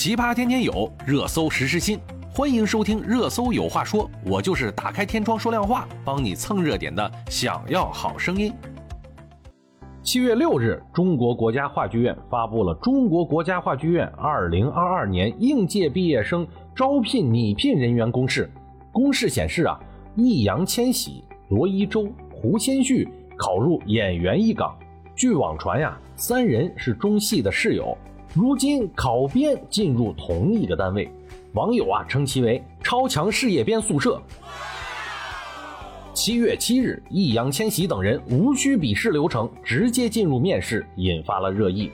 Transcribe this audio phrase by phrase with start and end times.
[0.00, 1.98] 奇葩天天有，热搜时时新。
[2.30, 7.10] 欢迎收听《热搜有话说》，我就是打开天窗说亮话，帮你蹭热点的。
[7.28, 8.54] 想要好声音。
[10.00, 16.46] 七月六日，中国国家话剧院发布了《中国国家话剧院二零二二年应届毕业生
[16.76, 18.48] 招聘拟聘人员公示》。
[18.92, 19.76] 公示显示啊，
[20.14, 23.04] 易烊千玺、罗一舟、胡先煦
[23.36, 24.78] 考入演员一岗。
[25.16, 27.98] 据网传呀，三人是中戏的室友，
[28.34, 31.10] 如今考编进入同一个单位。
[31.54, 34.20] 网友啊称其为“超强事业编宿舍”。
[36.12, 41.90] 七月七日，易烊千玺等人无需笔试流程，直接进入面试，引发了热议。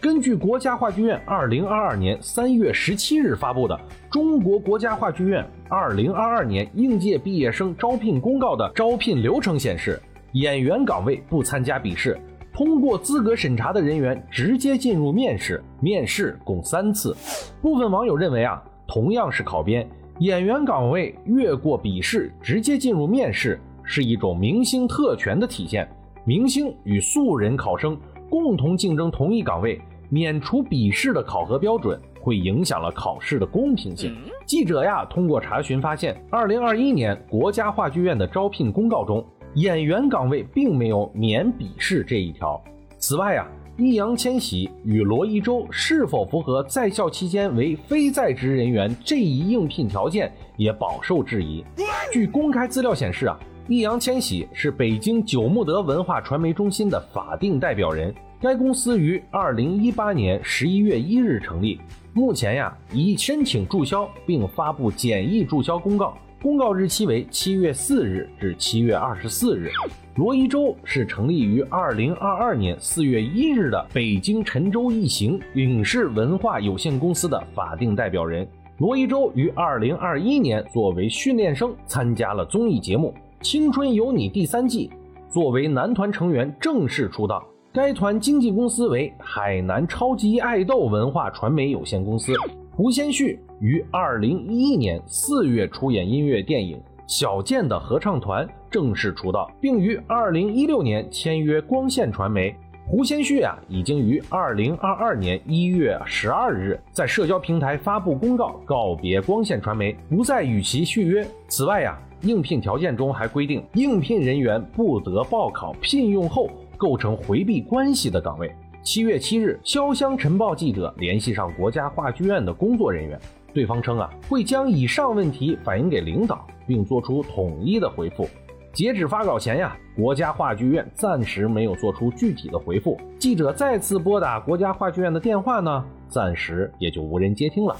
[0.00, 3.74] 根据国家话剧院二零二二年三月十七日发布的
[4.12, 10.00] 《中国国家话剧院二零二二年应届毕业生招聘公告》的招聘流程显示，
[10.32, 12.20] 演员岗位不参加笔试，
[12.58, 17.16] 通过资格审查的人员直接进入面试，面试共三次。
[17.62, 18.60] 部分网友认为啊。
[18.84, 25.88] 同样是考编，演员岗位越过笔试直接进入面试，是一种明星特权的体现。
[26.24, 27.96] 明星与素人考生
[28.28, 34.16] 共同竞争同一岗位，免除笔试的考核标准，会影响了考试的公平性。
[34.46, 42.62] 记者呀，通过查询发现，二零二一年国家话剧院的招聘公告中，演员岗位并没有免笔试这一条。
[42.98, 43.46] 此外呀。
[43.80, 51.64] 易烊千玺与罗一舟是否符合在校期间为非在职人员这一应聘条件，也饱受质疑。
[52.12, 53.38] 据公开资料显示啊，
[53.68, 61.80] 易烊千玺是北京九牧德文化传媒中心的法定代表人，该公司于二零一八年十一月一日成立，
[62.12, 66.18] 目前呀已申请注销并发布简易注销公告。
[66.40, 69.68] 公告日期为七月四日至七月二十四日。
[70.14, 78.46] 罗一舟是成立于二零二二年四月一日的北京辰州艺行影视文化有限公司的法定代表人。
[78.78, 83.12] 罗一舟于二零二一年作为训练生参加了综艺节目
[83.44, 84.92] 《青春有你》第三季，
[85.28, 87.44] 作为男团成员正式出道。
[87.72, 92.32] 该团经纪公司为海南超级爱豆文化传媒有限公司。
[92.70, 96.76] 胡先煦于二零一一年四月出演音乐电影
[97.06, 102.54] 《小贱的合唱团》，正式出道，并于二零一六年签约光线传媒。
[102.86, 111.26] 胡先煦啊，已经于二零二二年一月十二日在社交平台发布公告，告别光线传媒，不再与其续约。
[111.48, 118.50] 此外呀，应聘条件中还规定，应聘人员不得报考聘用后构成回避关系的岗位。
[118.82, 123.20] 七月七日，潇湘晨报记者联系上国家话剧院的工作人员，
[123.52, 128.28] 对方称啊会将以上问题反映给领导，并做出统一的回复。
[128.72, 132.96] 截止发稿前呀，国家话剧院暂时没有做出具体的回复。
[133.18, 137.74] 记者再次拨打国家话剧院的电话呢，暂时也就无人接听了。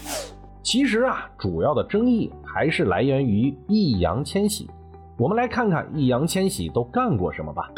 [0.62, 4.68] 其实啊，主要的争议还是来源于易烊千玺。
[5.16, 7.70] 我们来看看易烊千玺都干过什么吧。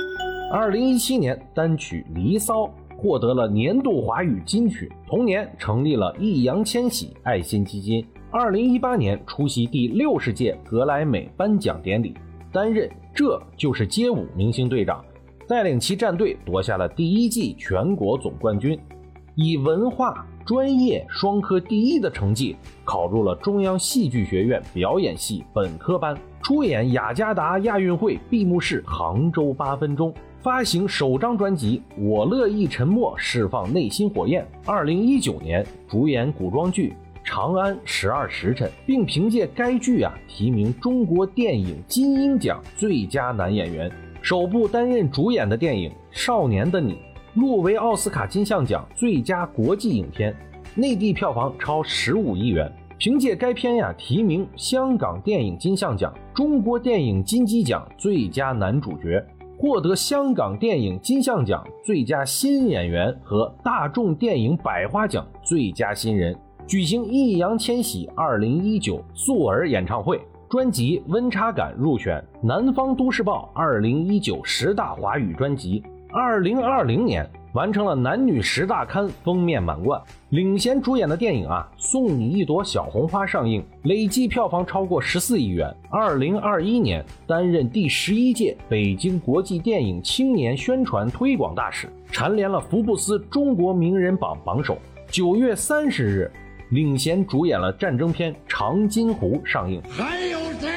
[0.53, 2.65] 二零一七年单曲《离骚》。
[3.01, 8.05] 获得了年度华语金曲，同年成立了易烊千玺爱心基金。
[8.31, 12.15] 二零一八年出席第六十届格莱美颁奖典礼，
[12.53, 15.03] 担任《这就是街舞》明星队长，
[15.49, 18.79] 带领其战队夺下了第一季全国总冠军，
[19.35, 30.13] 以文化专业双科第一的成绩考入了中央戏剧学院表演系本科班，出演雅加达亚运会闭幕式《杭州八分钟》。
[30.43, 34.43] 发行首张专辑《我乐意沉默，释放内心火焰》。
[34.65, 43.93] 二零一九年主演古装剧《长安十二时辰》，并凭借该剧啊提名中国电影金鹰奖最佳男演员。
[44.23, 46.95] 首部担任主演的电影《少年的你》
[47.35, 50.35] 入围奥斯卡金像奖最佳国际影片，
[50.75, 52.71] 内地票房超十五亿元。
[52.97, 59.23] 凭借该片呀提名香港电影金像奖、中国电影金鸡奖最佳男主角。
[59.61, 66.35] 获得香港电影金像奖最佳新演员和大众电影百花奖最佳新人，
[66.67, 70.19] 举行易烊千玺二零一九素儿演唱会，
[70.49, 75.83] 专辑《温差感》入选南方都市报二零一九十大华语专辑。
[76.11, 77.31] 二零二零年。
[77.53, 85.69] 完成了男女十大刊封面满贯，领衔主演的电影啊《送你一朵小红花》上映，累计票房超过十四亿元。
[85.91, 94.79] 二零二一年担任第十一届北京国际电影青年宣传推广大使，蝉联了福布斯中国名人榜榜首。
[95.09, 96.31] 九月三十日，
[96.71, 99.83] 领衔主演了战争片《长津湖》上映。
[99.91, 100.71] 还有谁？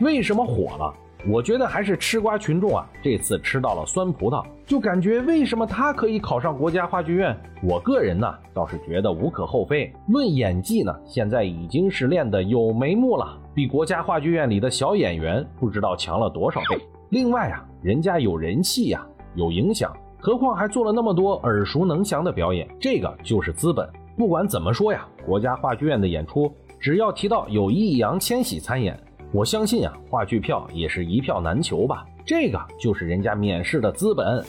[0.00, 0.92] 为什么火了？
[1.28, 7.36] 我觉得还是吃瓜群众啊，这次吃到了酸葡萄，就感觉为什么他可以考上国家话剧院？
[7.62, 9.92] 我个人呢倒是觉得无可厚非。
[10.08, 16.80] 论演技呢，现在已经是练得有眉目了，比国家话剧院里的小演员不知道强了多少倍。
[17.10, 23.86] 另外啊，人家有人气呀，有影响，何况还做了那么多耳熟能详的表演，这个就是资本。
[24.16, 28.98] 不管怎么说呀，国家话剧院的演出，只要提到有易烊千玺参演。
[29.32, 32.04] 我相信啊，话剧票也是一票难求吧。
[32.26, 34.44] 这个就是人家免试的资本。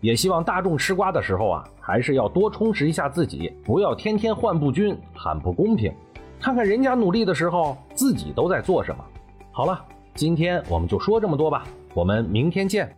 [0.00, 5.92] 也希望大众吃瓜的时候啊，还是要多充实一下自己，不要天天患不均，喊不公平。
[6.40, 9.04] 看看人家努力的时候，自己都在做什么。
[9.52, 9.82] 好了，
[10.14, 11.64] 今天我们就说这么多吧，
[11.94, 12.94] 我们明天见。